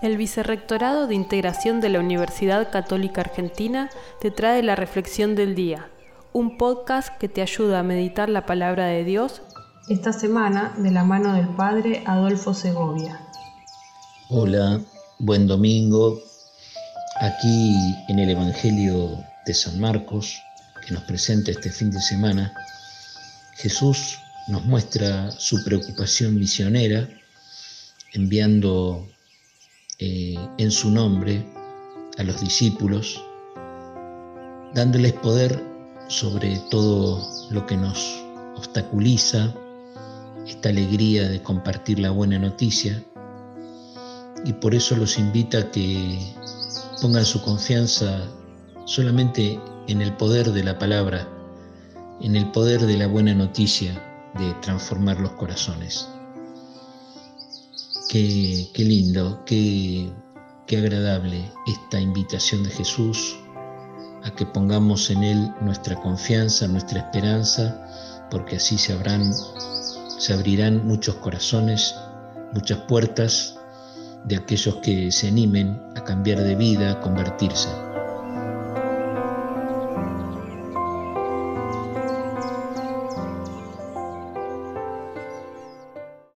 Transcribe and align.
El 0.00 0.16
Vicerrectorado 0.16 1.06
de 1.06 1.14
Integración 1.14 1.80
de 1.80 1.88
la 1.88 2.00
Universidad 2.00 2.70
Católica 2.70 3.20
Argentina 3.20 3.90
te 4.20 4.30
trae 4.30 4.62
la 4.62 4.74
Reflexión 4.74 5.34
del 5.34 5.54
Día, 5.54 5.90
un 6.32 6.56
podcast 6.56 7.16
que 7.18 7.28
te 7.28 7.42
ayuda 7.42 7.80
a 7.80 7.82
meditar 7.82 8.28
la 8.28 8.46
palabra 8.46 8.86
de 8.86 9.04
Dios 9.04 9.42
esta 9.88 10.12
semana 10.12 10.74
de 10.78 10.90
la 10.90 11.04
mano 11.04 11.34
del 11.34 11.48
Padre 11.48 12.02
Adolfo 12.06 12.54
Segovia. 12.54 13.20
Hola, 14.30 14.80
buen 15.18 15.46
domingo. 15.46 16.20
Aquí 17.20 17.76
en 18.08 18.18
el 18.18 18.30
Evangelio 18.30 19.18
de 19.44 19.54
San 19.54 19.78
Marcos, 19.80 20.40
que 20.86 20.94
nos 20.94 21.02
presenta 21.04 21.50
este 21.50 21.70
fin 21.70 21.90
de 21.90 22.00
semana, 22.00 22.52
Jesús 23.56 24.18
nos 24.48 24.64
muestra 24.64 25.30
su 25.30 25.62
preocupación 25.64 26.38
misionera, 26.38 27.08
enviando 28.12 29.06
eh, 29.98 30.36
en 30.58 30.70
su 30.70 30.90
nombre 30.90 31.44
a 32.18 32.22
los 32.22 32.40
discípulos, 32.40 33.22
dándoles 34.74 35.12
poder 35.14 35.62
sobre 36.08 36.58
todo 36.70 37.26
lo 37.50 37.66
que 37.66 37.76
nos 37.76 38.22
obstaculiza, 38.56 39.54
esta 40.46 40.70
alegría 40.70 41.28
de 41.28 41.42
compartir 41.42 41.98
la 41.98 42.10
buena 42.10 42.38
noticia, 42.38 43.02
y 44.44 44.52
por 44.54 44.74
eso 44.74 44.96
los 44.96 45.18
invita 45.18 45.58
a 45.58 45.70
que 45.70 46.18
pongan 47.00 47.24
su 47.24 47.40
confianza 47.42 48.28
solamente 48.84 49.60
en 49.88 50.02
el 50.02 50.16
poder 50.16 50.52
de 50.52 50.64
la 50.64 50.78
palabra, 50.78 51.28
en 52.20 52.36
el 52.36 52.50
poder 52.50 52.80
de 52.86 52.96
la 52.96 53.06
buena 53.06 53.34
noticia 53.34 53.92
de 54.38 54.52
transformar 54.62 55.20
los 55.20 55.32
corazones. 55.32 56.08
Qué, 58.12 58.68
lindo, 58.76 59.42
qué, 59.46 60.12
qué 60.66 60.76
agradable 60.76 61.50
esta 61.66 61.98
invitación 61.98 62.62
de 62.62 62.68
Jesús 62.68 63.38
a 64.22 64.34
que 64.34 64.44
pongamos 64.44 65.08
en 65.08 65.22
Él 65.22 65.50
nuestra 65.62 65.98
confianza, 65.98 66.68
nuestra 66.68 66.98
esperanza, 66.98 68.28
porque 68.30 68.56
así 68.56 68.76
se, 68.76 68.94
se 70.18 70.34
abrirán 70.34 70.86
muchos 70.86 71.14
corazones, 71.14 71.94
muchas 72.52 72.80
puertas 72.80 73.58
de 74.24 74.36
aquellos 74.36 74.76
que 74.82 75.10
se 75.10 75.28
animen 75.28 75.80
a 75.96 76.04
cambiar 76.04 76.42
de 76.42 76.54
vida, 76.54 76.90
a 76.92 77.00
convertirse. 77.00 77.70